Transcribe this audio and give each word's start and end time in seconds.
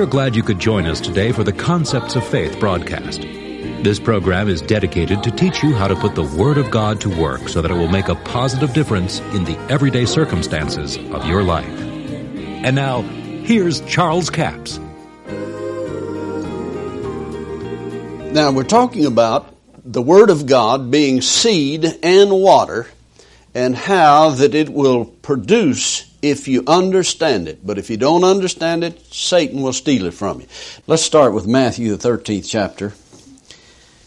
We're 0.00 0.06
glad 0.06 0.34
you 0.34 0.42
could 0.42 0.58
join 0.58 0.86
us 0.86 0.98
today 0.98 1.30
for 1.30 1.44
the 1.44 1.52
Concepts 1.52 2.16
of 2.16 2.26
Faith 2.26 2.58
broadcast. 2.58 3.20
This 3.20 4.00
program 4.00 4.48
is 4.48 4.62
dedicated 4.62 5.22
to 5.22 5.30
teach 5.30 5.62
you 5.62 5.74
how 5.74 5.88
to 5.88 5.94
put 5.94 6.14
the 6.14 6.22
Word 6.22 6.56
of 6.56 6.70
God 6.70 7.02
to 7.02 7.10
work 7.10 7.50
so 7.50 7.60
that 7.60 7.70
it 7.70 7.74
will 7.74 7.86
make 7.86 8.08
a 8.08 8.14
positive 8.14 8.72
difference 8.72 9.20
in 9.34 9.44
the 9.44 9.58
everyday 9.68 10.06
circumstances 10.06 10.96
of 10.96 11.26
your 11.26 11.42
life. 11.42 11.68
And 11.68 12.74
now, 12.74 13.02
here's 13.02 13.82
Charles 13.82 14.30
Capps. 14.30 14.78
Now, 18.32 18.52
we're 18.52 18.64
talking 18.64 19.04
about 19.04 19.54
the 19.84 20.00
Word 20.00 20.30
of 20.30 20.46
God 20.46 20.90
being 20.90 21.20
seed 21.20 21.84
and 22.02 22.30
water 22.30 22.86
and 23.54 23.76
how 23.76 24.30
that 24.30 24.54
it 24.54 24.70
will 24.70 25.04
produce 25.04 26.09
if 26.22 26.48
you 26.48 26.64
understand 26.66 27.48
it. 27.48 27.66
But 27.66 27.78
if 27.78 27.90
you 27.90 27.96
don't 27.96 28.24
understand 28.24 28.84
it, 28.84 29.00
Satan 29.12 29.62
will 29.62 29.72
steal 29.72 30.06
it 30.06 30.14
from 30.14 30.40
you. 30.40 30.46
Let's 30.86 31.02
start 31.02 31.32
with 31.32 31.46
Matthew, 31.46 31.96
the 31.96 32.08
13th 32.08 32.48
chapter. 32.48 32.92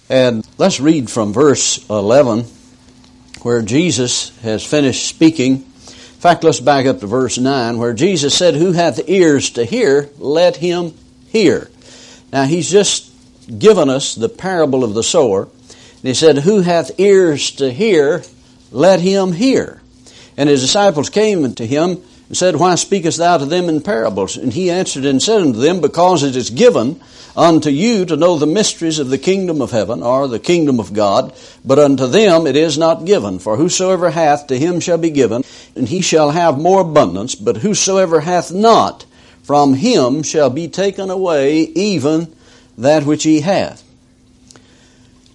And 0.09 0.47
let's 0.57 0.79
read 0.79 1.09
from 1.09 1.33
verse 1.33 1.87
11 1.89 2.45
where 3.41 3.61
Jesus 3.61 4.37
has 4.39 4.63
finished 4.63 5.07
speaking. 5.07 5.53
In 5.53 6.25
fact, 6.25 6.43
let's 6.43 6.59
back 6.59 6.85
up 6.85 6.99
to 6.99 7.07
verse 7.07 7.37
9 7.37 7.77
where 7.77 7.93
Jesus 7.93 8.37
said, 8.37 8.55
Who 8.55 8.71
hath 8.71 9.09
ears 9.09 9.51
to 9.51 9.65
hear, 9.65 10.09
let 10.17 10.57
him 10.57 10.93
hear. 11.27 11.69
Now, 12.31 12.45
he's 12.45 12.69
just 12.69 13.11
given 13.59 13.89
us 13.89 14.15
the 14.15 14.29
parable 14.29 14.83
of 14.83 14.93
the 14.93 15.03
sower. 15.03 15.43
And 15.43 16.03
he 16.03 16.13
said, 16.13 16.39
Who 16.39 16.61
hath 16.61 16.99
ears 16.99 17.51
to 17.51 17.71
hear, 17.71 18.23
let 18.71 19.01
him 19.01 19.33
hear. 19.33 19.82
And 20.37 20.49
his 20.49 20.61
disciples 20.61 21.09
came 21.09 21.53
to 21.53 21.65
him 21.65 22.01
and 22.27 22.37
said, 22.37 22.55
Why 22.55 22.75
speakest 22.75 23.17
thou 23.17 23.37
to 23.37 23.45
them 23.45 23.69
in 23.69 23.81
parables? 23.81 24.37
And 24.37 24.53
he 24.53 24.69
answered 24.69 25.05
and 25.05 25.21
said 25.21 25.41
unto 25.41 25.59
them, 25.59 25.81
Because 25.81 26.23
it 26.23 26.35
is 26.35 26.49
given 26.49 26.99
unto 27.35 27.69
you 27.69 28.05
to 28.05 28.15
know 28.15 28.37
the 28.37 28.45
mysteries 28.45 28.99
of 28.99 29.09
the 29.09 29.17
kingdom 29.17 29.61
of 29.61 29.71
heaven, 29.71 30.03
or 30.03 30.27
the 30.27 30.39
kingdom 30.39 30.79
of 30.79 30.93
God, 30.93 31.33
but 31.65 31.79
unto 31.79 32.07
them 32.07 32.47
it 32.47 32.55
is 32.55 32.77
not 32.77 33.05
given. 33.05 33.39
For 33.39 33.57
whosoever 33.57 34.11
hath, 34.11 34.47
to 34.47 34.57
him 34.57 34.79
shall 34.79 34.97
be 34.97 35.09
given, 35.09 35.43
and 35.75 35.87
he 35.87 36.01
shall 36.01 36.31
have 36.31 36.57
more 36.57 36.81
abundance. 36.81 37.35
But 37.35 37.57
whosoever 37.57 38.21
hath 38.21 38.51
not, 38.51 39.05
from 39.43 39.73
him 39.75 40.23
shall 40.23 40.49
be 40.49 40.67
taken 40.67 41.09
away 41.09 41.61
even 41.61 42.33
that 42.77 43.05
which 43.05 43.23
he 43.23 43.41
hath. 43.41 43.83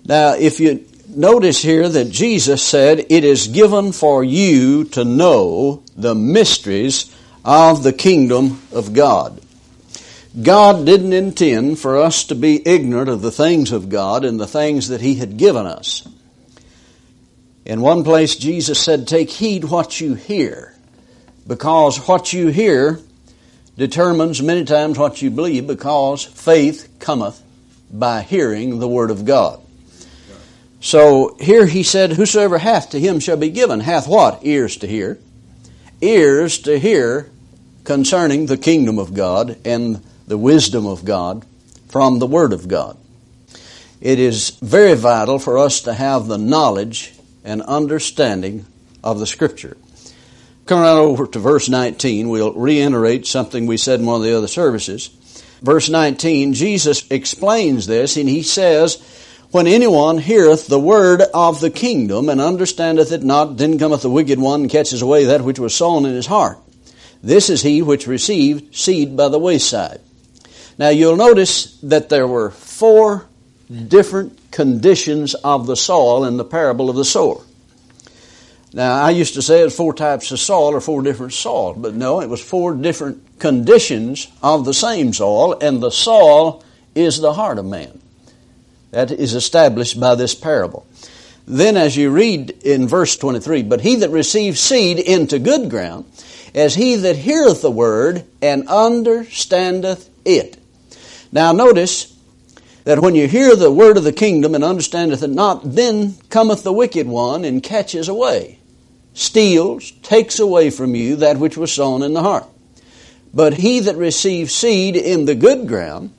Now, 0.04 0.34
if 0.34 0.58
you 0.58 0.86
notice 1.08 1.62
here 1.62 1.88
that 1.88 2.10
Jesus 2.10 2.62
said, 2.62 3.06
It 3.08 3.24
is 3.24 3.48
given 3.48 3.92
for 3.92 4.22
you 4.22 4.84
to 4.84 5.04
know 5.04 5.82
the 5.96 6.14
mysteries 6.14 7.14
of 7.44 7.82
the 7.82 7.92
kingdom 7.92 8.60
of 8.72 8.92
God. 8.92 9.40
God 10.40 10.84
didn't 10.84 11.12
intend 11.12 11.78
for 11.78 11.96
us 11.96 12.24
to 12.24 12.34
be 12.34 12.66
ignorant 12.66 13.08
of 13.08 13.22
the 13.22 13.32
things 13.32 13.72
of 13.72 13.88
God 13.88 14.24
and 14.24 14.38
the 14.38 14.46
things 14.46 14.88
that 14.88 15.00
He 15.00 15.16
had 15.16 15.36
given 15.36 15.66
us. 15.66 16.06
In 17.64 17.80
one 17.80 18.04
place, 18.04 18.36
Jesus 18.36 18.82
said, 18.82 19.06
Take 19.06 19.30
heed 19.30 19.64
what 19.64 20.00
you 20.00 20.14
hear, 20.14 20.74
because 21.46 22.06
what 22.06 22.32
you 22.32 22.48
hear 22.48 23.00
determines 23.76 24.42
many 24.42 24.64
times 24.64 24.98
what 24.98 25.22
you 25.22 25.30
believe, 25.30 25.66
because 25.66 26.24
faith 26.24 26.88
cometh 26.98 27.42
by 27.90 28.22
hearing 28.22 28.78
the 28.78 28.88
Word 28.88 29.10
of 29.10 29.24
God. 29.24 29.60
So 30.80 31.36
here 31.40 31.66
he 31.66 31.82
said, 31.82 32.12
Whosoever 32.12 32.58
hath 32.58 32.90
to 32.90 33.00
him 33.00 33.20
shall 33.20 33.36
be 33.36 33.50
given. 33.50 33.80
Hath 33.80 34.06
what? 34.06 34.44
Ears 34.44 34.76
to 34.78 34.86
hear. 34.86 35.18
Ears 36.00 36.58
to 36.60 36.78
hear 36.78 37.30
concerning 37.84 38.46
the 38.46 38.56
kingdom 38.56 38.98
of 38.98 39.14
God 39.14 39.56
and 39.64 40.02
the 40.26 40.38
wisdom 40.38 40.86
of 40.86 41.04
God 41.04 41.44
from 41.88 42.18
the 42.18 42.26
Word 42.26 42.52
of 42.52 42.68
God. 42.68 42.96
It 44.00 44.20
is 44.20 44.50
very 44.62 44.94
vital 44.94 45.38
for 45.38 45.58
us 45.58 45.80
to 45.82 45.94
have 45.94 46.26
the 46.26 46.38
knowledge 46.38 47.14
and 47.44 47.62
understanding 47.62 48.66
of 49.02 49.18
the 49.18 49.26
Scripture. 49.26 49.76
Coming 50.66 50.84
on 50.84 50.98
over 50.98 51.26
to 51.26 51.38
verse 51.38 51.68
19, 51.68 52.28
we'll 52.28 52.52
reiterate 52.52 53.26
something 53.26 53.66
we 53.66 53.78
said 53.78 54.00
in 54.00 54.06
one 54.06 54.20
of 54.20 54.22
the 54.22 54.36
other 54.36 54.48
services. 54.48 55.08
Verse 55.62 55.88
19, 55.88 56.52
Jesus 56.52 57.10
explains 57.10 57.86
this 57.86 58.16
and 58.16 58.28
he 58.28 58.42
says, 58.42 59.02
when 59.50 59.66
anyone 59.66 60.18
heareth 60.18 60.66
the 60.66 60.78
word 60.78 61.22
of 61.32 61.60
the 61.60 61.70
kingdom 61.70 62.28
and 62.28 62.40
understandeth 62.40 63.12
it 63.12 63.22
not, 63.22 63.56
then 63.56 63.78
cometh 63.78 64.02
the 64.02 64.10
wicked 64.10 64.38
one 64.38 64.62
and 64.62 64.70
catches 64.70 65.00
away 65.00 65.24
that 65.24 65.42
which 65.42 65.58
was 65.58 65.74
sown 65.74 66.04
in 66.04 66.14
his 66.14 66.26
heart. 66.26 66.58
This 67.22 67.48
is 67.48 67.62
he 67.62 67.82
which 67.82 68.06
received 68.06 68.74
seed 68.76 69.16
by 69.16 69.28
the 69.28 69.38
wayside. 69.38 70.00
Now 70.78 70.90
you'll 70.90 71.16
notice 71.16 71.78
that 71.80 72.08
there 72.08 72.26
were 72.26 72.50
four 72.50 73.26
different 73.88 74.50
conditions 74.50 75.34
of 75.34 75.66
the 75.66 75.76
soil 75.76 76.24
in 76.24 76.36
the 76.36 76.44
parable 76.44 76.90
of 76.90 76.96
the 76.96 77.04
sower. 77.04 77.42
Now 78.72 79.02
I 79.02 79.10
used 79.10 79.34
to 79.34 79.42
say 79.42 79.62
it's 79.62 79.74
four 79.74 79.94
types 79.94 80.30
of 80.30 80.38
soil 80.38 80.74
or 80.74 80.80
four 80.80 81.02
different 81.02 81.32
soil, 81.32 81.74
but 81.74 81.94
no, 81.94 82.20
it 82.20 82.28
was 82.28 82.42
four 82.42 82.74
different 82.74 83.38
conditions 83.38 84.28
of 84.42 84.64
the 84.64 84.74
same 84.74 85.12
soil, 85.12 85.58
and 85.58 85.82
the 85.82 85.90
soil 85.90 86.62
is 86.94 87.18
the 87.18 87.32
heart 87.32 87.58
of 87.58 87.64
man. 87.64 88.00
That 88.90 89.10
is 89.10 89.34
established 89.34 90.00
by 90.00 90.14
this 90.14 90.34
parable. 90.34 90.86
Then, 91.46 91.76
as 91.76 91.96
you 91.96 92.10
read 92.10 92.50
in 92.62 92.88
verse 92.88 93.16
23, 93.16 93.62
but 93.62 93.80
he 93.80 93.96
that 93.96 94.10
receives 94.10 94.60
seed 94.60 94.98
into 94.98 95.38
good 95.38 95.70
ground, 95.70 96.04
as 96.54 96.74
he 96.74 96.96
that 96.96 97.16
heareth 97.16 97.62
the 97.62 97.70
word 97.70 98.24
and 98.42 98.68
understandeth 98.68 100.10
it. 100.24 100.58
Now, 101.32 101.52
notice 101.52 102.14
that 102.84 103.00
when 103.00 103.14
you 103.14 103.28
hear 103.28 103.54
the 103.54 103.70
word 103.70 103.96
of 103.96 104.04
the 104.04 104.12
kingdom 104.12 104.54
and 104.54 104.64
understandeth 104.64 105.22
it 105.22 105.30
not, 105.30 105.74
then 105.74 106.16
cometh 106.30 106.62
the 106.62 106.72
wicked 106.72 107.06
one 107.06 107.44
and 107.44 107.62
catches 107.62 108.08
away, 108.08 108.58
steals, 109.12 109.90
takes 110.02 110.38
away 110.38 110.70
from 110.70 110.94
you 110.94 111.16
that 111.16 111.38
which 111.38 111.56
was 111.56 111.72
sown 111.72 112.02
in 112.02 112.14
the 112.14 112.22
heart. 112.22 112.46
But 113.32 113.54
he 113.54 113.80
that 113.80 113.96
receives 113.96 114.54
seed 114.54 114.96
in 114.96 115.26
the 115.26 115.34
good 115.34 115.68
ground 115.68 116.14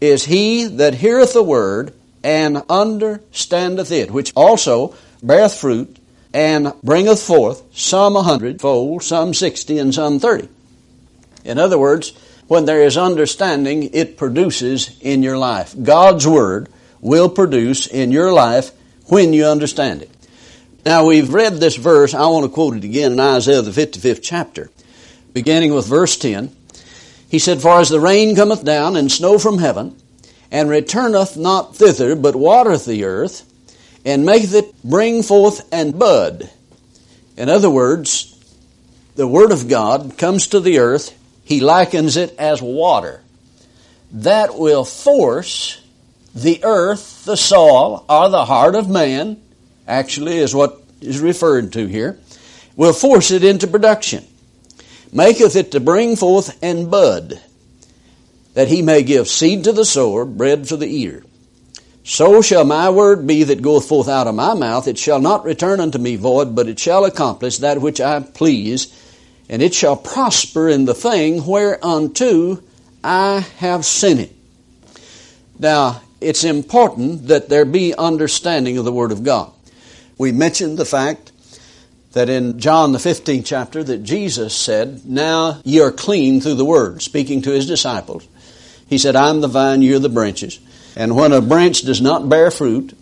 is 0.00 0.24
he 0.24 0.64
that 0.64 0.94
heareth 0.94 1.32
the 1.32 1.42
word 1.42 1.94
and 2.24 2.62
understandeth 2.68 3.90
it, 3.90 4.10
which 4.10 4.32
also 4.34 4.94
beareth 5.22 5.54
fruit 5.54 5.98
and 6.34 6.72
bringeth 6.82 7.22
forth 7.22 7.62
some 7.76 8.16
a 8.16 8.22
hundredfold, 8.22 9.02
some 9.02 9.34
sixty, 9.34 9.78
and 9.78 9.94
some 9.94 10.18
thirty. 10.18 10.48
In 11.44 11.58
other 11.58 11.78
words, 11.78 12.12
when 12.48 12.64
there 12.64 12.82
is 12.82 12.96
understanding, 12.96 13.90
it 13.92 14.16
produces 14.16 14.96
in 15.00 15.22
your 15.22 15.38
life. 15.38 15.74
God's 15.80 16.26
Word 16.26 16.68
will 17.00 17.28
produce 17.28 17.86
in 17.86 18.12
your 18.12 18.32
life 18.32 18.70
when 19.06 19.32
you 19.32 19.44
understand 19.44 20.02
it. 20.02 20.10
Now 20.84 21.06
we've 21.06 21.32
read 21.32 21.54
this 21.54 21.76
verse, 21.76 22.12
I 22.12 22.26
want 22.26 22.44
to 22.44 22.52
quote 22.52 22.76
it 22.76 22.84
again 22.84 23.12
in 23.12 23.20
Isaiah 23.20 23.62
the 23.62 23.70
55th 23.70 24.20
chapter, 24.22 24.70
beginning 25.32 25.72
with 25.74 25.86
verse 25.86 26.16
10. 26.16 26.54
He 27.28 27.38
said, 27.38 27.62
For 27.62 27.80
as 27.80 27.88
the 27.88 28.00
rain 28.00 28.34
cometh 28.34 28.64
down 28.64 28.96
and 28.96 29.10
snow 29.10 29.38
from 29.38 29.58
heaven, 29.58 29.96
and 30.52 30.68
returneth 30.68 31.34
not 31.34 31.74
thither, 31.74 32.14
but 32.14 32.36
watereth 32.36 32.84
the 32.84 33.04
earth, 33.04 33.50
and 34.04 34.26
maketh 34.26 34.54
it 34.54 34.82
bring 34.84 35.22
forth 35.22 35.66
and 35.72 35.98
bud. 35.98 36.50
In 37.38 37.48
other 37.48 37.70
words, 37.70 38.28
the 39.16 39.26
Word 39.26 39.50
of 39.50 39.66
God 39.66 40.18
comes 40.18 40.48
to 40.48 40.60
the 40.60 40.78
earth, 40.78 41.18
He 41.42 41.60
likens 41.60 42.18
it 42.18 42.36
as 42.38 42.60
water. 42.60 43.22
That 44.12 44.58
will 44.58 44.84
force 44.84 45.80
the 46.34 46.62
earth, 46.62 47.24
the 47.24 47.36
soil, 47.36 48.04
or 48.06 48.28
the 48.28 48.44
heart 48.44 48.74
of 48.74 48.90
man, 48.90 49.40
actually 49.88 50.36
is 50.36 50.54
what 50.54 50.82
is 51.00 51.18
referred 51.18 51.72
to 51.72 51.86
here, 51.86 52.18
will 52.76 52.92
force 52.92 53.30
it 53.30 53.42
into 53.42 53.66
production. 53.66 54.26
Maketh 55.14 55.56
it 55.56 55.72
to 55.72 55.80
bring 55.80 56.16
forth 56.16 56.58
and 56.62 56.90
bud 56.90 57.40
that 58.54 58.68
he 58.68 58.82
may 58.82 59.02
give 59.02 59.28
seed 59.28 59.64
to 59.64 59.72
the 59.72 59.84
sower, 59.84 60.24
bread 60.24 60.68
for 60.68 60.76
the 60.76 60.86
eater. 60.86 61.22
So 62.04 62.42
shall 62.42 62.64
my 62.64 62.90
word 62.90 63.26
be 63.26 63.44
that 63.44 63.62
goeth 63.62 63.86
forth 63.86 64.08
out 64.08 64.26
of 64.26 64.34
my 64.34 64.54
mouth. 64.54 64.88
It 64.88 64.98
shall 64.98 65.20
not 65.20 65.44
return 65.44 65.80
unto 65.80 65.98
me 65.98 66.16
void, 66.16 66.54
but 66.54 66.68
it 66.68 66.78
shall 66.78 67.04
accomplish 67.04 67.58
that 67.58 67.80
which 67.80 68.00
I 68.00 68.20
please, 68.20 68.92
and 69.48 69.62
it 69.62 69.72
shall 69.72 69.96
prosper 69.96 70.68
in 70.68 70.84
the 70.84 70.94
thing 70.94 71.46
whereunto 71.46 72.60
I 73.04 73.40
have 73.58 73.84
sent 73.84 74.20
it. 74.20 74.32
Now, 75.58 76.02
it's 76.20 76.44
important 76.44 77.28
that 77.28 77.48
there 77.48 77.64
be 77.64 77.94
understanding 77.94 78.78
of 78.78 78.84
the 78.84 78.92
Word 78.92 79.12
of 79.12 79.22
God. 79.22 79.52
We 80.18 80.32
mentioned 80.32 80.78
the 80.78 80.84
fact 80.84 81.30
that 82.12 82.28
in 82.28 82.58
John 82.58 82.92
the 82.92 82.98
15th 82.98 83.44
chapter 83.44 83.82
that 83.82 84.02
Jesus 84.02 84.54
said, 84.54 85.04
Now 85.04 85.60
ye 85.64 85.80
are 85.80 85.92
clean 85.92 86.40
through 86.40 86.54
the 86.54 86.64
Word, 86.64 87.02
speaking 87.02 87.42
to 87.42 87.50
his 87.50 87.66
disciples. 87.66 88.26
He 88.92 88.98
said, 88.98 89.16
I'm 89.16 89.40
the 89.40 89.48
vine, 89.48 89.80
you're 89.80 89.98
the 89.98 90.10
branches. 90.10 90.60
And 90.96 91.16
when 91.16 91.32
a 91.32 91.40
branch 91.40 91.80
does 91.80 92.02
not 92.02 92.28
bear 92.28 92.50
fruit, 92.50 92.94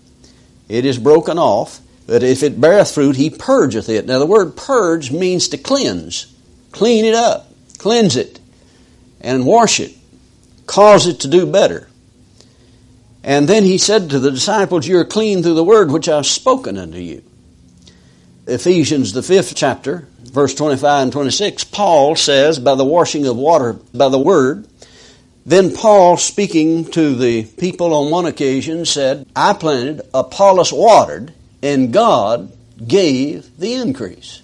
it 0.68 0.84
is 0.84 1.00
broken 1.00 1.36
off. 1.36 1.80
But 2.06 2.22
if 2.22 2.44
it 2.44 2.60
beareth 2.60 2.94
fruit, 2.94 3.16
he 3.16 3.28
purgeth 3.28 3.88
it. 3.88 4.06
Now 4.06 4.20
the 4.20 4.26
word 4.26 4.56
purge 4.56 5.10
means 5.10 5.48
to 5.48 5.58
cleanse. 5.58 6.32
Clean 6.70 7.04
it 7.04 7.16
up. 7.16 7.52
Cleanse 7.78 8.14
it. 8.14 8.38
And 9.20 9.44
wash 9.44 9.80
it. 9.80 9.92
cause 10.64 11.08
it 11.08 11.18
to 11.20 11.28
do 11.28 11.44
better. 11.44 11.88
And 13.24 13.48
then 13.48 13.64
he 13.64 13.76
said 13.76 14.10
to 14.10 14.20
the 14.20 14.30
disciples, 14.30 14.86
You're 14.86 15.04
clean 15.04 15.42
through 15.42 15.54
the 15.54 15.64
word 15.64 15.90
which 15.90 16.08
I've 16.08 16.24
spoken 16.24 16.78
unto 16.78 16.98
you. 16.98 17.24
Ephesians, 18.46 19.12
the 19.12 19.24
fifth 19.24 19.56
chapter, 19.56 20.06
verse 20.20 20.54
25 20.54 21.02
and 21.02 21.12
26, 21.12 21.64
Paul 21.64 22.14
says, 22.14 22.60
By 22.60 22.76
the 22.76 22.84
washing 22.84 23.26
of 23.26 23.36
water 23.36 23.72
by 23.92 24.08
the 24.08 24.20
word, 24.20 24.68
then 25.46 25.74
Paul, 25.74 26.16
speaking 26.16 26.84
to 26.92 27.14
the 27.14 27.44
people 27.44 27.94
on 27.94 28.10
one 28.10 28.26
occasion, 28.26 28.84
said, 28.84 29.26
I 29.34 29.54
planted, 29.54 30.02
Apollos 30.12 30.72
watered, 30.72 31.32
and 31.62 31.92
God 31.92 32.52
gave 32.86 33.56
the 33.58 33.74
increase. 33.74 34.42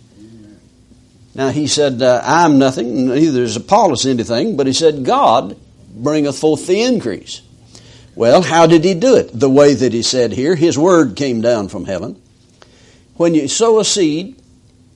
Now 1.34 1.50
he 1.50 1.66
said, 1.66 2.00
uh, 2.00 2.22
I'm 2.24 2.58
nothing, 2.58 3.08
neither 3.08 3.42
is 3.42 3.56
Apollos 3.56 4.06
anything, 4.06 4.56
but 4.56 4.66
he 4.66 4.72
said, 4.72 5.04
God 5.04 5.56
bringeth 5.94 6.38
forth 6.38 6.66
the 6.66 6.82
increase. 6.82 7.42
Well, 8.14 8.40
how 8.40 8.66
did 8.66 8.82
he 8.82 8.94
do 8.94 9.16
it? 9.16 9.38
The 9.38 9.50
way 9.50 9.74
that 9.74 9.92
he 9.92 10.02
said 10.02 10.32
here, 10.32 10.54
his 10.54 10.78
word 10.78 11.16
came 11.16 11.42
down 11.42 11.68
from 11.68 11.84
heaven. 11.84 12.20
When 13.16 13.34
you 13.34 13.48
sow 13.48 13.78
a 13.78 13.84
seed 13.84 14.40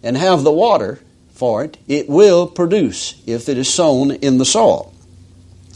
and 0.03 0.17
have 0.17 0.43
the 0.43 0.53
water 0.53 1.01
for 1.35 1.63
it, 1.65 1.77
it 1.87 2.09
will 2.09 2.47
produce 2.47 3.21
if 3.27 3.51
it 3.51 3.59
is 3.59 3.73
sown 3.73 4.11
in 4.11 4.39
the 4.39 4.47
soil. 4.47 4.95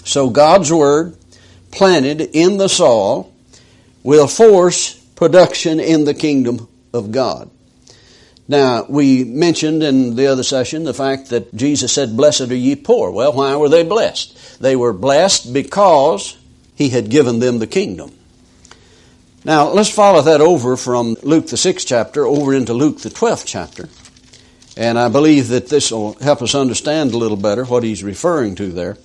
So 0.05 0.29
God's 0.31 0.73
Word, 0.73 1.17
planted 1.71 2.21
in 2.21 2.59
the 2.59 2.69
soil, 2.69 3.33
will 4.03 4.29
force 4.29 4.95
production 5.17 5.81
in 5.81 6.05
the 6.05 6.15
kingdom 6.15 6.69
of 6.93 7.11
God. 7.11 7.51
Now, 8.47 8.85
we 8.87 9.25
mentioned 9.25 9.83
in 9.83 10.17
the 10.17 10.27
other 10.27 10.43
session 10.43 10.85
the 10.85 10.93
fact 10.93 11.31
that 11.31 11.55
Jesus 11.55 11.93
said, 11.93 12.17
Blessed 12.17 12.43
are 12.43 12.55
ye 12.55 12.77
poor. 12.77 13.11
Well, 13.11 13.33
why 13.33 13.57
were 13.57 13.71
they 13.71 13.83
blessed? 13.83 14.61
They 14.61 14.77
were 14.77 14.93
blessed 14.93 15.53
because 15.55 16.37
He 16.75 16.91
had 16.91 17.09
given 17.09 17.39
them 17.39 17.59
the 17.59 17.67
kingdom. 17.67 18.13
Now, 19.47 19.69
let's 19.69 19.91
follow 19.91 20.21
that 20.23 20.43
over 20.43 20.77
from 20.77 21.17
Luke 21.23 21.49
the 21.49 21.57
sixth 21.57 21.87
chapter 21.87 22.27
over 22.27 22.55
into 22.55 22.75
Luke 22.75 23.01
the 23.01 23.11
twelfth 23.11 23.47
chapter. 23.47 23.89
And 24.77 24.99
I 24.99 25.09
believe 25.09 25.49
that 25.49 25.69
this 25.69 25.91
will 25.91 26.15
help 26.15 26.43
us 26.43 26.55
understand 26.55 27.13
a 27.13 27.19
little 27.19 27.37
better 27.37 27.65
what 27.65 27.83
he's 27.83 28.03
referring 28.03 28.57
to 28.57 28.73
there 28.73 28.99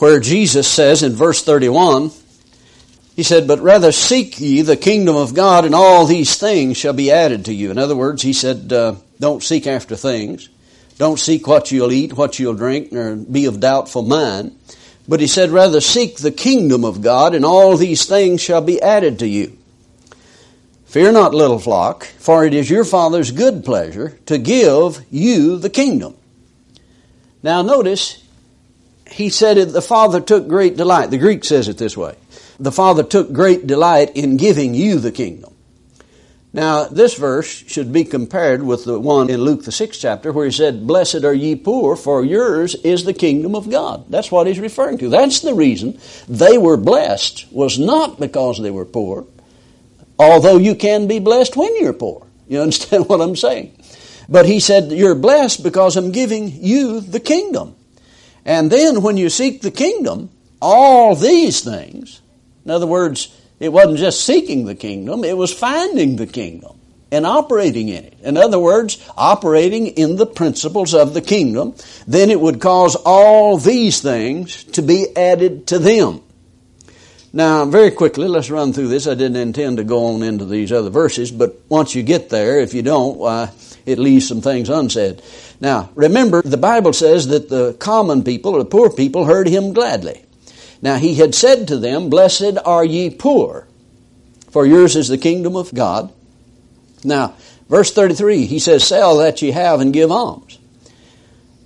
where 0.00 0.18
Jesus 0.18 0.66
says 0.66 1.02
in 1.02 1.12
verse 1.12 1.44
31, 1.44 2.10
he 3.14 3.22
said, 3.22 3.46
But 3.46 3.60
rather 3.60 3.92
seek 3.92 4.40
ye 4.40 4.62
the 4.62 4.76
kingdom 4.76 5.14
of 5.14 5.34
God, 5.34 5.66
and 5.66 5.74
all 5.74 6.06
these 6.06 6.38
things 6.38 6.78
shall 6.78 6.94
be 6.94 7.10
added 7.10 7.44
to 7.44 7.54
you. 7.54 7.70
In 7.70 7.78
other 7.78 7.94
words, 7.94 8.22
he 8.22 8.32
said, 8.32 8.72
uh, 8.72 8.94
Don't 9.18 9.42
seek 9.42 9.66
after 9.66 9.96
things. 9.96 10.48
Don't 10.96 11.18
seek 11.18 11.46
what 11.46 11.70
you'll 11.70 11.92
eat, 11.92 12.14
what 12.14 12.38
you'll 12.38 12.54
drink, 12.54 12.92
nor 12.92 13.14
be 13.14 13.44
of 13.44 13.60
doubtful 13.60 14.02
mind. 14.02 14.58
But 15.06 15.20
he 15.20 15.26
said, 15.26 15.50
Rather 15.50 15.80
seek 15.80 16.16
the 16.16 16.32
kingdom 16.32 16.82
of 16.84 17.02
God, 17.02 17.34
and 17.34 17.44
all 17.44 17.76
these 17.76 18.06
things 18.06 18.40
shall 18.40 18.62
be 18.62 18.80
added 18.80 19.18
to 19.18 19.28
you. 19.28 19.58
Fear 20.86 21.12
not, 21.12 21.34
little 21.34 21.58
flock, 21.58 22.04
for 22.04 22.44
it 22.46 22.54
is 22.54 22.70
your 22.70 22.84
Father's 22.84 23.32
good 23.32 23.64
pleasure 23.64 24.18
to 24.26 24.38
give 24.38 25.04
you 25.10 25.58
the 25.58 25.70
kingdom. 25.70 26.16
Now 27.42 27.62
notice, 27.62 28.24
he 29.10 29.28
said 29.28 29.56
the 29.56 29.82
Father 29.82 30.20
took 30.20 30.48
great 30.48 30.76
delight. 30.76 31.10
The 31.10 31.18
Greek 31.18 31.44
says 31.44 31.68
it 31.68 31.78
this 31.78 31.96
way. 31.96 32.16
The 32.58 32.72
Father 32.72 33.02
took 33.02 33.32
great 33.32 33.66
delight 33.66 34.16
in 34.16 34.36
giving 34.36 34.74
you 34.74 34.98
the 34.98 35.12
kingdom. 35.12 35.54
Now, 36.52 36.84
this 36.84 37.14
verse 37.14 37.48
should 37.48 37.92
be 37.92 38.04
compared 38.04 38.62
with 38.62 38.84
the 38.84 38.98
one 38.98 39.30
in 39.30 39.40
Luke 39.40 39.64
the 39.64 39.70
sixth 39.70 40.00
chapter 40.00 40.32
where 40.32 40.46
he 40.46 40.52
said, 40.52 40.84
Blessed 40.84 41.22
are 41.24 41.34
ye 41.34 41.54
poor, 41.54 41.94
for 41.94 42.24
yours 42.24 42.74
is 42.74 43.04
the 43.04 43.14
kingdom 43.14 43.54
of 43.54 43.70
God. 43.70 44.06
That's 44.10 44.32
what 44.32 44.48
he's 44.48 44.58
referring 44.58 44.98
to. 44.98 45.08
That's 45.08 45.40
the 45.40 45.54
reason 45.54 46.00
they 46.28 46.58
were 46.58 46.76
blessed, 46.76 47.46
was 47.52 47.78
not 47.78 48.18
because 48.18 48.60
they 48.60 48.72
were 48.72 48.84
poor, 48.84 49.26
although 50.18 50.56
you 50.56 50.74
can 50.74 51.06
be 51.06 51.20
blessed 51.20 51.56
when 51.56 51.76
you're 51.80 51.92
poor. 51.92 52.26
You 52.48 52.62
understand 52.62 53.08
what 53.08 53.20
I'm 53.20 53.36
saying? 53.36 53.76
But 54.28 54.46
he 54.46 54.58
said, 54.58 54.90
You're 54.90 55.14
blessed 55.14 55.62
because 55.62 55.96
I'm 55.96 56.10
giving 56.10 56.50
you 56.50 57.00
the 57.00 57.20
kingdom. 57.20 57.76
And 58.44 58.70
then 58.70 59.02
when 59.02 59.16
you 59.16 59.28
seek 59.28 59.62
the 59.62 59.70
kingdom, 59.70 60.30
all 60.60 61.14
these 61.14 61.62
things, 61.62 62.20
in 62.64 62.70
other 62.70 62.86
words, 62.86 63.34
it 63.58 63.72
wasn't 63.72 63.98
just 63.98 64.24
seeking 64.24 64.64
the 64.64 64.74
kingdom, 64.74 65.24
it 65.24 65.36
was 65.36 65.52
finding 65.52 66.16
the 66.16 66.26
kingdom 66.26 66.78
and 67.12 67.26
operating 67.26 67.88
in 67.88 68.04
it. 68.04 68.18
In 68.22 68.36
other 68.36 68.58
words, 68.58 69.04
operating 69.16 69.88
in 69.88 70.16
the 70.16 70.26
principles 70.26 70.94
of 70.94 71.12
the 71.12 71.20
kingdom, 71.20 71.74
then 72.06 72.30
it 72.30 72.40
would 72.40 72.60
cause 72.60 72.96
all 72.96 73.58
these 73.58 74.00
things 74.00 74.64
to 74.64 74.82
be 74.82 75.16
added 75.16 75.66
to 75.68 75.78
them. 75.78 76.22
Now, 77.32 77.64
very 77.64 77.92
quickly, 77.92 78.26
let's 78.26 78.50
run 78.50 78.72
through 78.72 78.88
this. 78.88 79.06
I 79.06 79.14
didn't 79.14 79.36
intend 79.36 79.76
to 79.76 79.84
go 79.84 80.06
on 80.06 80.22
into 80.22 80.44
these 80.44 80.72
other 80.72 80.90
verses, 80.90 81.30
but 81.30 81.60
once 81.68 81.94
you 81.94 82.02
get 82.02 82.28
there, 82.28 82.60
if 82.60 82.74
you 82.74 82.82
don't, 82.82 83.18
why, 83.18 83.50
it 83.86 83.98
leaves 83.98 84.26
some 84.26 84.40
things 84.40 84.68
unsaid. 84.68 85.22
Now, 85.60 85.90
remember, 85.94 86.42
the 86.42 86.56
Bible 86.56 86.92
says 86.92 87.28
that 87.28 87.48
the 87.48 87.74
common 87.74 88.24
people, 88.24 88.52
the 88.58 88.64
poor 88.64 88.90
people, 88.90 89.26
heard 89.26 89.46
him 89.46 89.72
gladly. 89.72 90.24
Now, 90.82 90.96
he 90.96 91.14
had 91.14 91.34
said 91.34 91.68
to 91.68 91.76
them, 91.76 92.10
Blessed 92.10 92.58
are 92.64 92.84
ye 92.84 93.10
poor, 93.10 93.68
for 94.50 94.66
yours 94.66 94.96
is 94.96 95.08
the 95.08 95.18
kingdom 95.18 95.54
of 95.54 95.72
God. 95.72 96.12
Now, 97.04 97.34
verse 97.68 97.92
33, 97.92 98.46
he 98.46 98.58
says, 98.58 98.82
Sell 98.82 99.18
that 99.18 99.40
ye 99.40 99.52
have 99.52 99.80
and 99.80 99.92
give 99.92 100.10
alms. 100.10 100.58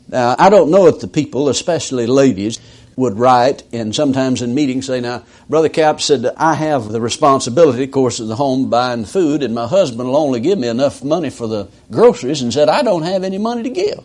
Now, 0.09 0.37
I 0.39 0.51
don't 0.51 0.71
know 0.71 0.89
if 0.89 1.01
the 1.01 1.09
people, 1.09 1.49
especially 1.49 2.07
ladies, 2.07 2.59
would 2.97 3.19
write 3.19 3.63
and 3.73 3.95
sometimes 3.95 4.43
in 4.43 4.55
meetings 4.55 4.87
say, 4.87 5.01
now, 5.01 5.25
Brother 5.49 5.69
Capps 5.69 6.05
said, 6.05 6.27
I 6.37 6.55
have 6.55 6.89
the 6.89 7.01
responsibility, 7.01 7.85
of 7.85 7.91
course, 7.91 8.21
of 8.21 8.29
the 8.29 8.37
home 8.37 8.71
buying 8.71 9.05
food 9.05 9.43
and 9.43 9.55
my 9.55 9.67
husband 9.67 10.09
will 10.09 10.17
only 10.17 10.41
give 10.41 10.59
me 10.59 10.69
enough 10.69 11.03
money 11.03 11.31
for 11.31 11.47
the 11.47 11.69
groceries 11.91 12.43
and 12.43 12.53
said, 12.53 12.69
I 12.69 12.83
don't 12.83 13.03
have 13.03 13.25
any 13.25 13.39
money 13.39 13.65
to 13.65 13.71
give. 13.71 14.05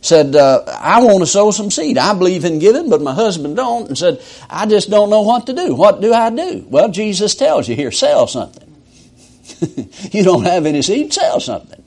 Said, 0.00 0.36
uh, 0.36 0.64
I 0.66 1.02
want 1.02 1.20
to 1.20 1.26
sow 1.26 1.50
some 1.50 1.70
seed. 1.70 1.96
I 1.96 2.12
believe 2.12 2.44
in 2.44 2.58
giving, 2.58 2.90
but 2.90 3.00
my 3.00 3.14
husband 3.14 3.56
don't. 3.56 3.88
And 3.88 3.96
said, 3.96 4.22
I 4.50 4.66
just 4.66 4.90
don't 4.90 5.08
know 5.08 5.22
what 5.22 5.46
to 5.46 5.54
do. 5.54 5.74
What 5.74 6.02
do 6.02 6.12
I 6.12 6.28
do? 6.28 6.66
Well, 6.68 6.90
Jesus 6.90 7.34
tells 7.34 7.68
you 7.68 7.74
here, 7.74 7.90
sell 7.90 8.26
something. 8.26 8.70
you 10.12 10.22
don't 10.22 10.44
have 10.44 10.66
any 10.66 10.82
seed, 10.82 11.14
sell 11.14 11.40
something. 11.40 11.82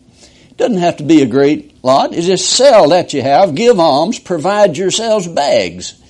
Doesn't 0.56 0.80
have 0.80 0.98
to 0.98 1.04
be 1.04 1.22
a 1.22 1.28
great 1.28 1.84
lot. 1.84 2.12
It's 2.14 2.26
just 2.26 2.50
sell 2.50 2.90
that 2.90 3.14
you 3.14 3.22
have, 3.22 3.54
give 3.54 3.80
alms, 3.80 4.18
provide 4.18 4.78
yourselves 4.78 5.28
bags 5.28 6.02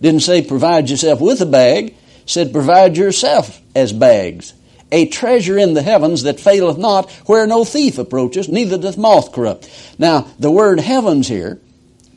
didn't 0.00 0.20
say 0.20 0.42
provide 0.42 0.90
yourself 0.90 1.20
with 1.20 1.40
a 1.40 1.46
bag, 1.46 1.94
said 2.26 2.52
provide 2.52 2.96
yourself 2.96 3.60
as 3.74 3.92
bags. 3.92 4.52
A 4.92 5.06
treasure 5.06 5.58
in 5.58 5.74
the 5.74 5.82
heavens 5.82 6.22
that 6.22 6.38
faileth 6.38 6.78
not, 6.78 7.10
where 7.26 7.46
no 7.46 7.64
thief 7.64 7.98
approaches, 7.98 8.48
neither 8.48 8.78
doth 8.78 8.96
moth 8.96 9.32
corrupt. 9.32 9.68
Now, 9.98 10.28
the 10.38 10.50
word 10.50 10.78
heavens 10.78 11.26
here 11.26 11.60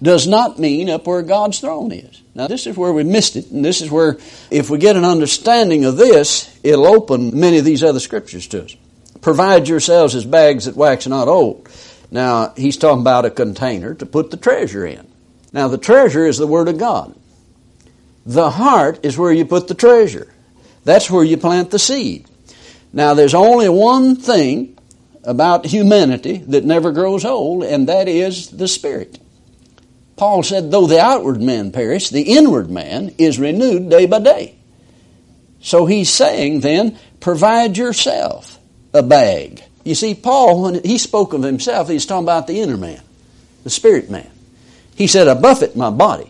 does 0.02 0.28
not 0.28 0.60
mean 0.60 0.90
up 0.90 1.08
where 1.08 1.22
God's 1.22 1.60
throne 1.60 1.92
is. 1.92 2.22
Now, 2.36 2.48
this 2.48 2.68
is 2.68 2.78
where 2.78 2.94
we 2.94 3.04
missed 3.04 3.36
it, 3.36 3.52
and 3.52 3.66
this 3.66 3.82
is 3.82 3.92
where, 3.92 4.18
if 4.52 4.70
we 4.70 4.78
get 4.78 4.96
an 4.96 5.04
understanding 5.04 5.84
of 5.86 5.98
this, 5.98 6.58
it'll 6.64 6.88
open 6.88 7.38
many 7.38 7.58
of 7.58 7.66
these 7.66 7.84
other 7.84 8.00
scriptures 8.00 8.48
to 8.48 8.66
us. 8.66 8.76
Provide 9.22 9.68
yourselves 9.68 10.16
as 10.16 10.24
bags 10.24 10.66
that 10.66 10.76
wax 10.76 11.08
not 11.08 11.28
old. 11.28 11.68
Now, 12.12 12.54
he's 12.56 12.78
talking 12.78 13.02
about 13.02 13.26
a 13.26 13.30
container 13.30 13.94
to 13.96 14.06
put 14.06 14.32
the 14.32 14.38
treasure 14.38 14.86
in. 14.86 15.06
Now, 15.52 15.68
the 15.68 15.78
treasure 15.78 16.26
is 16.26 16.38
the 16.38 16.48
Word 16.48 16.70
of 16.70 16.78
God. 16.78 17.14
The 18.30 18.52
heart 18.52 19.00
is 19.02 19.18
where 19.18 19.34
you 19.34 19.44
put 19.44 19.68
the 19.68 19.74
treasure. 19.74 20.32
That's 20.84 21.10
where 21.10 21.24
you 21.24 21.36
plant 21.36 21.72
the 21.72 21.80
seed. 21.80 22.28
Now, 22.94 23.16
there's 23.16 23.34
only 23.34 23.70
one 23.70 24.18
thing 24.18 24.78
about 25.24 25.66
humanity 25.66 26.38
that 26.38 26.64
never 26.64 26.92
grows 26.92 27.26
old, 27.26 27.64
and 27.64 27.90
that 27.90 28.08
is 28.08 28.52
the 28.52 28.68
spirit. 28.68 29.18
Paul 30.16 30.44
said, 30.44 30.70
though 30.70 30.86
the 30.86 31.02
outward 31.02 31.42
man 31.42 31.72
perish, 31.72 32.10
the 32.10 32.22
inward 32.22 32.70
man 32.70 33.16
is 33.18 33.40
renewed 33.40 33.90
day 33.90 34.06
by 34.06 34.20
day. 34.20 34.56
So 35.62 35.88
he's 35.88 36.12
saying 36.12 36.60
then, 36.60 37.00
provide 37.20 37.78
yourself 37.78 38.60
a 38.94 39.02
bag. 39.02 39.64
You 39.84 39.96
see, 39.96 40.14
Paul, 40.14 40.62
when 40.62 40.84
he 40.84 41.00
spoke 41.00 41.34
of 41.34 41.42
himself, 41.42 41.90
he's 41.90 42.06
talking 42.06 42.26
about 42.26 42.46
the 42.46 42.62
inner 42.62 42.78
man, 42.78 43.02
the 43.64 43.72
spirit 43.72 44.12
man. 44.12 44.30
He 44.94 45.08
said, 45.08 45.28
I 45.28 45.34
buffet 45.34 45.76
my 45.76 45.90
body 45.90 46.30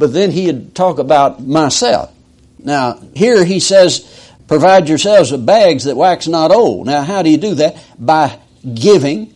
but 0.00 0.14
then 0.14 0.30
he'd 0.30 0.74
talk 0.74 0.98
about 0.98 1.46
myself. 1.46 2.10
Now, 2.58 2.98
here 3.14 3.44
he 3.44 3.60
says, 3.60 4.32
provide 4.48 4.88
yourselves 4.88 5.30
with 5.30 5.44
bags 5.44 5.84
that 5.84 5.94
wax 5.94 6.26
not 6.26 6.50
old. 6.50 6.86
Now, 6.86 7.02
how 7.02 7.22
do 7.22 7.30
you 7.30 7.36
do 7.36 7.54
that? 7.56 7.76
By 7.98 8.38
giving 8.74 9.32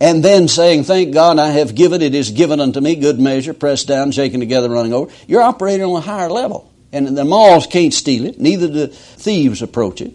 and 0.00 0.22
then 0.22 0.48
saying, 0.48 0.84
Thank 0.84 1.14
God 1.14 1.38
I 1.38 1.48
have 1.52 1.74
given, 1.74 2.02
it 2.02 2.14
is 2.14 2.30
given 2.30 2.60
unto 2.60 2.80
me, 2.80 2.96
good 2.96 3.18
measure, 3.18 3.54
pressed 3.54 3.88
down, 3.88 4.12
shaken 4.12 4.40
together, 4.40 4.68
running 4.68 4.92
over. 4.92 5.10
You're 5.26 5.42
operating 5.42 5.86
on 5.86 5.96
a 5.96 6.00
higher 6.00 6.30
level. 6.30 6.70
And 6.92 7.16
the 7.16 7.24
moths 7.24 7.66
can't 7.66 7.92
steal 7.92 8.26
it, 8.26 8.38
neither 8.38 8.68
do 8.68 8.86
thieves 8.88 9.62
approach 9.62 10.02
it. 10.02 10.12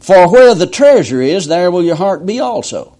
For 0.00 0.30
where 0.30 0.54
the 0.54 0.66
treasure 0.66 1.22
is, 1.22 1.46
there 1.46 1.70
will 1.70 1.82
your 1.82 1.96
heart 1.96 2.26
be 2.26 2.40
also. 2.40 2.96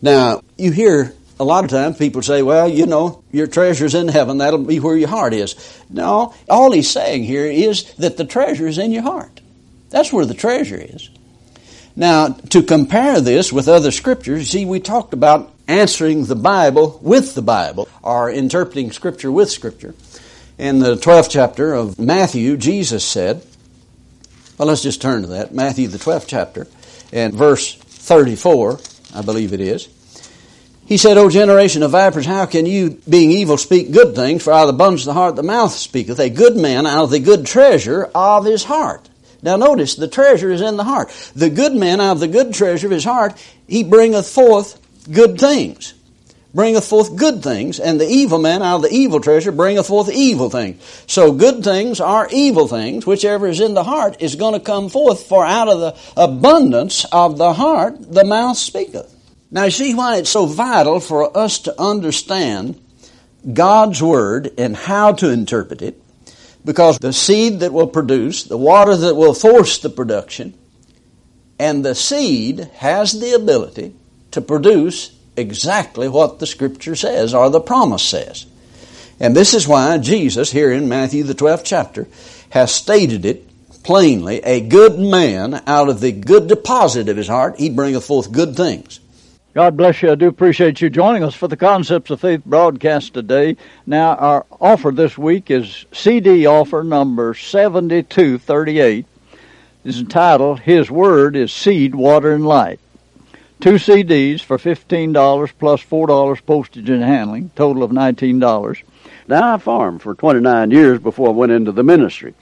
Now, 0.00 0.40
you 0.56 0.70
hear 0.70 1.14
A 1.40 1.44
lot 1.44 1.64
of 1.64 1.70
times 1.70 1.98
people 1.98 2.22
say, 2.22 2.42
well, 2.42 2.68
you 2.68 2.86
know, 2.86 3.24
your 3.32 3.46
treasure's 3.46 3.94
in 3.94 4.08
heaven, 4.08 4.38
that'll 4.38 4.64
be 4.64 4.80
where 4.80 4.96
your 4.96 5.08
heart 5.08 5.34
is. 5.34 5.56
No, 5.90 6.34
all 6.48 6.72
he's 6.72 6.90
saying 6.90 7.24
here 7.24 7.46
is 7.46 7.92
that 7.94 8.16
the 8.16 8.24
treasure 8.24 8.66
is 8.66 8.78
in 8.78 8.92
your 8.92 9.02
heart. 9.02 9.40
That's 9.90 10.12
where 10.12 10.26
the 10.26 10.34
treasure 10.34 10.80
is. 10.80 11.10
Now, 11.94 12.28
to 12.28 12.62
compare 12.62 13.20
this 13.20 13.52
with 13.52 13.68
other 13.68 13.90
scriptures, 13.90 14.50
see, 14.50 14.64
we 14.64 14.80
talked 14.80 15.12
about 15.12 15.52
answering 15.68 16.24
the 16.24 16.36
Bible 16.36 16.98
with 17.02 17.34
the 17.34 17.42
Bible, 17.42 17.88
or 18.02 18.30
interpreting 18.30 18.90
Scripture 18.92 19.30
with 19.30 19.50
Scripture. 19.50 19.94
In 20.58 20.78
the 20.78 20.96
12th 20.96 21.30
chapter 21.30 21.74
of 21.74 21.98
Matthew, 21.98 22.56
Jesus 22.56 23.04
said, 23.04 23.44
well, 24.58 24.68
let's 24.68 24.82
just 24.82 25.02
turn 25.02 25.22
to 25.22 25.28
that. 25.28 25.54
Matthew, 25.54 25.88
the 25.88 25.98
12th 25.98 26.26
chapter, 26.26 26.66
and 27.12 27.34
verse 27.34 27.74
34, 27.74 28.78
I 29.14 29.22
believe 29.22 29.52
it 29.52 29.60
is. 29.60 29.88
He 30.84 30.96
said, 30.96 31.16
O 31.16 31.30
generation 31.30 31.82
of 31.82 31.92
vipers, 31.92 32.26
how 32.26 32.44
can 32.46 32.66
you, 32.66 33.00
being 33.08 33.30
evil, 33.30 33.56
speak 33.56 33.92
good 33.92 34.14
things? 34.14 34.42
For 34.42 34.52
out 34.52 34.62
of 34.62 34.68
the 34.68 34.74
abundance 34.74 35.02
of 35.02 35.06
the 35.06 35.12
heart 35.14 35.36
the 35.36 35.42
mouth 35.42 35.72
speaketh. 35.72 36.18
A 36.18 36.28
good 36.28 36.56
man 36.56 36.86
out 36.86 37.04
of 37.04 37.10
the 37.10 37.20
good 37.20 37.46
treasure 37.46 38.10
of 38.14 38.44
his 38.44 38.64
heart. 38.64 39.08
Now 39.42 39.56
notice, 39.56 39.94
the 39.94 40.08
treasure 40.08 40.50
is 40.50 40.60
in 40.60 40.76
the 40.76 40.84
heart. 40.84 41.08
The 41.34 41.50
good 41.50 41.74
man 41.74 42.00
out 42.00 42.12
of 42.12 42.20
the 42.20 42.28
good 42.28 42.52
treasure 42.54 42.86
of 42.86 42.92
his 42.92 43.04
heart, 43.04 43.34
he 43.66 43.82
bringeth 43.82 44.28
forth 44.28 44.80
good 45.10 45.38
things. 45.38 45.94
Bringeth 46.54 46.86
forth 46.86 47.16
good 47.16 47.42
things, 47.42 47.80
and 47.80 47.98
the 47.98 48.06
evil 48.06 48.38
man 48.38 48.62
out 48.62 48.76
of 48.76 48.82
the 48.82 48.94
evil 48.94 49.20
treasure 49.20 49.52
bringeth 49.52 49.86
forth 49.86 50.10
evil 50.10 50.50
things. 50.50 50.82
So 51.06 51.32
good 51.32 51.64
things 51.64 51.98
are 51.98 52.28
evil 52.30 52.68
things. 52.68 53.06
Whichever 53.06 53.46
is 53.46 53.60
in 53.60 53.72
the 53.72 53.84
heart 53.84 54.20
is 54.20 54.36
going 54.36 54.52
to 54.52 54.60
come 54.60 54.90
forth, 54.90 55.26
for 55.26 55.46
out 55.46 55.68
of 55.68 55.80
the 55.80 55.96
abundance 56.16 57.06
of 57.06 57.38
the 57.38 57.54
heart 57.54 58.12
the 58.12 58.24
mouth 58.24 58.58
speaketh. 58.58 59.12
Now, 59.52 59.64
you 59.64 59.70
see 59.70 59.94
why 59.94 60.16
it's 60.16 60.30
so 60.30 60.46
vital 60.46 60.98
for 60.98 61.36
us 61.36 61.58
to 61.60 61.80
understand 61.80 62.80
God's 63.52 64.02
Word 64.02 64.50
and 64.56 64.74
how 64.74 65.12
to 65.12 65.28
interpret 65.28 65.82
it. 65.82 66.02
Because 66.64 66.98
the 66.98 67.12
seed 67.12 67.60
that 67.60 67.72
will 67.72 67.86
produce, 67.86 68.44
the 68.44 68.56
water 68.56 68.96
that 68.96 69.14
will 69.14 69.34
force 69.34 69.78
the 69.78 69.90
production, 69.90 70.54
and 71.58 71.84
the 71.84 71.94
seed 71.94 72.70
has 72.76 73.20
the 73.20 73.34
ability 73.34 73.94
to 74.30 74.40
produce 74.40 75.14
exactly 75.36 76.08
what 76.08 76.38
the 76.38 76.46
Scripture 76.46 76.96
says 76.96 77.34
or 77.34 77.50
the 77.50 77.60
promise 77.60 78.02
says. 78.02 78.46
And 79.20 79.36
this 79.36 79.52
is 79.52 79.68
why 79.68 79.98
Jesus, 79.98 80.50
here 80.50 80.72
in 80.72 80.88
Matthew 80.88 81.24
the 81.24 81.34
12th 81.34 81.64
chapter, 81.64 82.08
has 82.50 82.74
stated 82.74 83.26
it 83.26 83.46
plainly 83.82 84.38
a 84.44 84.60
good 84.60 84.98
man 84.98 85.62
out 85.66 85.90
of 85.90 86.00
the 86.00 86.12
good 86.12 86.46
deposit 86.46 87.10
of 87.10 87.18
his 87.18 87.28
heart, 87.28 87.58
he 87.58 87.68
bringeth 87.68 88.06
forth 88.06 88.32
good 88.32 88.56
things. 88.56 89.00
God 89.54 89.76
bless 89.76 90.00
you. 90.00 90.10
I 90.10 90.14
do 90.14 90.28
appreciate 90.28 90.80
you 90.80 90.88
joining 90.88 91.22
us 91.22 91.34
for 91.34 91.46
the 91.46 91.58
Concepts 91.58 92.10
of 92.10 92.22
Faith 92.22 92.42
broadcast 92.46 93.12
today. 93.12 93.58
Now, 93.86 94.14
our 94.14 94.46
offer 94.58 94.90
this 94.90 95.18
week 95.18 95.50
is 95.50 95.84
CD 95.92 96.46
offer 96.46 96.82
number 96.82 97.34
7238. 97.34 99.04
It's 99.84 99.98
entitled 99.98 100.60
His 100.60 100.90
Word 100.90 101.36
is 101.36 101.52
Seed, 101.52 101.94
Water, 101.94 102.32
and 102.32 102.46
Light. 102.46 102.80
Two 103.60 103.74
CDs 103.74 104.40
for 104.40 104.56
$15 104.56 105.52
plus 105.58 105.84
$4 105.84 106.46
postage 106.46 106.88
and 106.88 107.02
handling, 107.02 107.50
total 107.54 107.82
of 107.82 107.90
$19. 107.90 108.82
Now, 109.28 109.52
I 109.52 109.58
farmed 109.58 110.00
for 110.00 110.14
29 110.14 110.70
years 110.70 110.98
before 110.98 111.28
I 111.28 111.32
went 111.32 111.52
into 111.52 111.72
the 111.72 111.82
ministry. 111.82 112.32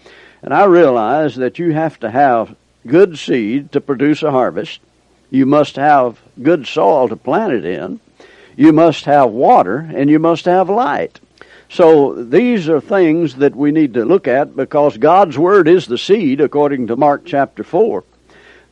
And 0.45 0.55
I 0.55 0.63
realized 0.67 1.39
that 1.39 1.59
you 1.59 1.73
have 1.73 1.99
to 2.01 2.11
have 2.13 2.55
good 2.87 3.19
seed 3.19 3.73
to 3.73 3.81
produce 3.81 4.23
a 4.23 4.31
harvest 4.31 4.79
you 5.31 5.47
must 5.47 5.77
have 5.77 6.21
good 6.43 6.67
soil 6.67 7.09
to 7.09 7.17
plant 7.17 7.53
it 7.53 7.65
in. 7.65 8.01
You 8.57 8.73
must 8.73 9.05
have 9.05 9.31
water 9.31 9.79
and 9.95 10.11
you 10.11 10.19
must 10.19 10.45
have 10.45 10.69
light. 10.69 11.21
So 11.69 12.15
these 12.25 12.69
are 12.69 12.81
things 12.81 13.37
that 13.37 13.55
we 13.55 13.71
need 13.71 13.95
to 13.95 14.05
look 14.05 14.27
at 14.27 14.57
because 14.57 14.97
God's 14.97 15.39
word 15.39 15.69
is 15.69 15.87
the 15.87 15.99
seed 15.99 16.41
according 16.41 16.89
to 16.89 16.97
Mark 16.97 17.23
chapter 17.25 17.63
4. 17.63 18.03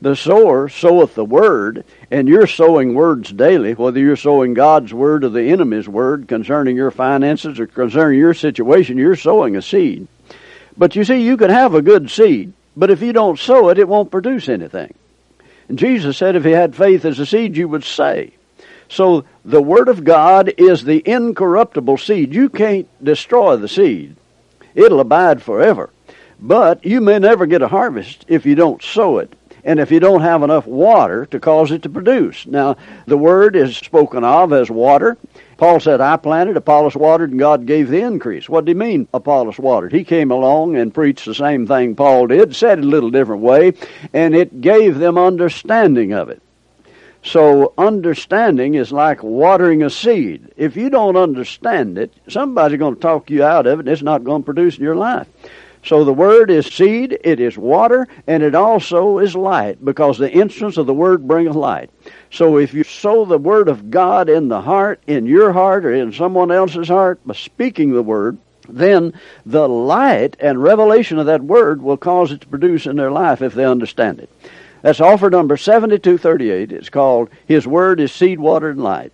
The 0.01 0.15
sower 0.15 0.69
soweth 0.69 1.17
the 1.17 1.25
word, 1.25 1.85
and 2.11 2.29
you're 2.29 2.47
sowing 2.47 2.95
words 2.95 3.33
daily, 3.33 3.75
whether 3.75 3.99
you're 3.99 4.17
sowing 4.17 4.55
God's 4.55 4.95
word 4.95 5.25
or 5.25 5.29
the 5.29 5.51
enemy's 5.51 5.89
word 5.89 6.29
concerning 6.29 6.77
your 6.77 6.93
finances 6.93 7.59
or 7.59 7.67
concerning 7.67 8.19
your 8.19 8.35
situation, 8.35 8.97
you're 8.97 9.17
sowing 9.17 9.57
a 9.57 9.63
seed. 9.63 10.07
But 10.77 10.95
you 10.95 11.03
see, 11.03 11.23
you 11.23 11.37
can 11.37 11.51
have 11.51 11.75
a 11.75 11.83
good 11.83 12.11
seed, 12.11 12.53
but 12.77 12.91
if 12.91 13.03
you 13.03 13.13
don't 13.13 13.39
sow 13.39 13.71
it, 13.71 13.79
it 13.79 13.89
won't 13.89 14.13
produce 14.13 14.49
anything. 14.49 14.95
And 15.69 15.79
Jesus 15.79 16.17
said 16.17 16.37
if 16.37 16.45
he 16.45 16.53
had 16.53 16.75
faith 16.75 17.05
as 17.05 17.19
a 17.19 17.27
seed, 17.27 17.57
you 17.57 17.69
would 17.69 17.85
say. 17.85 18.33
So 18.89 19.25
the 19.45 19.63
Word 19.63 19.89
of 19.89 20.05
God 20.05 20.55
is 20.57 20.85
the 20.85 21.03
incorruptible 21.07 21.99
seed. 21.99 22.35
You 22.35 22.49
can't 22.49 22.89
destroy 23.05 23.57
the 23.57 23.69
seed. 23.69 24.17
It'll 24.75 25.01
abide 25.01 25.43
forever. 25.43 25.91
But 26.41 26.85
you 26.85 27.01
may 27.01 27.19
never 27.19 27.47
get 27.47 27.63
a 27.63 27.69
harvest 27.69 28.25
if 28.29 28.47
you 28.47 28.55
don't 28.55 28.83
sow 28.83 29.19
it 29.19 29.35
and 29.69 29.79
if 29.79 29.91
you 29.91 30.01
don't 30.01 30.23
have 30.23 30.43
enough 30.43 30.67
water 30.67 31.27
to 31.27 31.39
cause 31.39 31.71
it 31.71 31.83
to 31.83 31.91
produce. 31.91 32.47
Now, 32.47 32.79
the 33.05 33.19
Word 33.19 33.55
is 33.55 33.77
spoken 33.77 34.25
of 34.25 34.51
as 34.51 34.71
water. 34.71 35.19
Paul 35.59 35.79
said, 35.79 36.01
I 36.01 36.17
planted, 36.17 36.57
Apollos 36.57 36.97
watered, 36.97 37.33
and 37.33 37.39
God 37.39 37.67
gave 37.67 37.91
the 37.91 38.01
increase. 38.01 38.49
What 38.49 38.65
did 38.65 38.77
he 38.77 38.79
mean, 38.79 39.09
Apollos 39.13 39.59
watered? 39.59 39.93
He 39.93 40.05
came 40.05 40.31
along 40.31 40.77
and 40.77 40.95
preached 40.95 41.27
the 41.27 41.35
same 41.35 41.67
thing 41.67 41.95
Paul 41.95 42.29
did, 42.29 42.57
said 42.57 42.79
it 42.79 42.85
a 42.87 42.89
little 42.89 43.11
different 43.11 43.43
way, 43.43 43.75
and 44.15 44.35
it 44.35 44.63
gave 44.63 44.97
them 44.97 45.19
understanding 45.19 46.15
of 46.15 46.31
it. 46.31 46.41
So 47.23 47.75
understanding 47.77 48.73
is 48.73 48.91
like 48.91 49.23
watering 49.23 49.83
a 49.83 49.91
seed. 49.91 50.51
If 50.57 50.79
you 50.79 50.89
don't 50.89 51.17
understand 51.17 51.99
it, 51.99 52.15
somebody's 52.27 52.79
going 52.79 52.95
to 52.95 53.01
talk 53.03 53.29
you 53.29 53.45
out 53.45 53.67
of 53.67 53.81
it, 53.81 53.83
and 53.83 53.89
it's 53.91 54.01
not 54.01 54.25
going 54.25 54.41
to 54.41 54.47
produce 54.47 54.79
in 54.79 54.85
your 54.85 54.97
life. 54.97 55.27
So 55.85 56.05
the 56.05 56.13
word 56.13 56.51
is 56.51 56.67
seed, 56.67 57.19
it 57.23 57.41
is 57.41 57.57
water, 57.57 58.09
and 58.27 58.43
it 58.43 58.55
also 58.55 59.19
is 59.19 59.35
light, 59.35 59.85
because 59.85 60.19
the 60.19 60.31
entrance 60.31 60.77
of 60.77 60.87
the 60.87 60.95
word 60.95 61.27
bringeth 61.27 61.55
light. 61.55 61.91
So 62.31 62.59
if 62.59 62.75
you 62.75 62.85
sow 62.85 63.25
the 63.25 63.39
word 63.39 63.69
of 63.69 63.91
God 63.91 64.29
in 64.29 64.49
the 64.49 64.61
heart, 64.61 65.01
in 65.07 65.27
your 65.27 65.53
heart, 65.53 65.85
or 65.85 65.95
in 65.95 66.13
someone 66.13 66.51
else's 66.51 66.89
heart, 66.89 67.21
by 67.25 67.35
speaking 67.35 67.93
the 67.93 68.03
word, 68.03 68.39
then 68.69 69.15
the 69.47 69.69
light 69.69 70.37
and 70.41 70.63
revelation 70.63 71.19
of 71.19 71.27
that 71.27 71.43
word 71.43 71.81
will 71.81 71.97
cause 71.97 72.33
it 72.33 72.43
to 72.43 72.47
produce 72.49 72.87
in 72.87 72.97
their 72.97 73.11
life 73.11 73.41
if 73.41 73.55
they 73.55 73.65
understand 73.65 74.19
it. 74.19 74.29
That's 74.83 75.01
offer 75.01 75.31
number 75.31 75.57
7238. 75.57 76.71
It's 76.71 76.91
called 76.91 77.31
His 77.47 77.67
Word 77.67 77.99
is 77.99 78.13
Seed, 78.13 78.39
Water, 78.39 78.71
and 78.71 78.83
Light. 78.83 79.13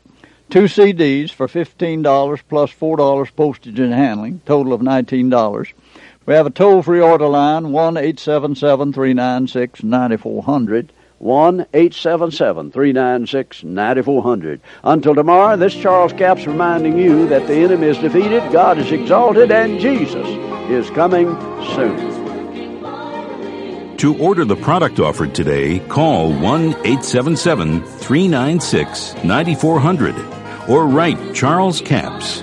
Two 0.50 0.64
CDs 0.64 1.30
for 1.30 1.48
$15 1.48 2.40
plus 2.48 2.70
$4 2.72 3.36
postage 3.36 3.78
and 3.78 3.94
handling, 3.94 4.40
total 4.44 4.72
of 4.72 4.82
$19. 4.82 5.72
We 6.26 6.34
have 6.34 6.46
a 6.46 6.50
toll 6.50 6.82
free 6.82 7.00
order 7.00 7.28
line, 7.28 7.72
1 7.72 7.96
877 7.96 8.92
396 8.92 9.82
9400. 9.82 10.92
1 11.18 11.60
877 11.72 12.70
396 12.72 13.64
9400. 13.64 14.60
Until 14.82 15.14
tomorrow, 15.14 15.56
this 15.56 15.74
Charles 15.74 16.12
Capps 16.12 16.46
reminding 16.46 16.98
you 16.98 17.26
that 17.28 17.46
the 17.46 17.54
enemy 17.54 17.86
is 17.88 17.98
defeated, 17.98 18.42
God 18.52 18.78
is 18.78 18.90
exalted, 18.92 19.50
and 19.50 19.78
Jesus 19.80 20.26
is 20.70 20.90
coming 20.90 21.28
soon. 21.74 22.14
To 23.98 24.18
order 24.18 24.44
the 24.44 24.56
product 24.56 25.00
offered 25.00 25.34
today, 25.34 25.78
call 25.88 26.32
1 26.32 26.40
877 26.40 27.82
396 27.82 29.14
9400 29.24 30.14
or 30.68 30.86
write 30.86 31.34
Charles 31.34 31.80
Capps, 31.80 32.42